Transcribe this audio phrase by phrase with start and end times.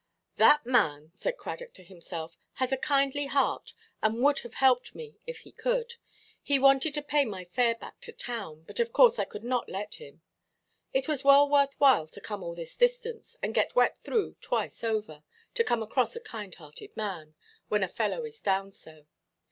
[0.37, 5.19] "That man," said Cradock to himself, "has a kindly heart, and would have helped me
[5.27, 5.97] if he could.
[6.41, 9.69] He wanted to pay my fare back to town, but of course I would not
[9.69, 10.23] let him.
[10.91, 14.83] It was well worth while to come all this distance, and get wet through twice
[14.83, 15.21] over,
[15.53, 17.35] to come across a kind–hearted man,
[17.67, 19.05] when a fellow is down so.